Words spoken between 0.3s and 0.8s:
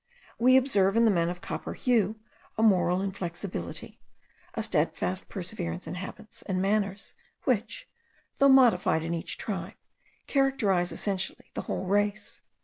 We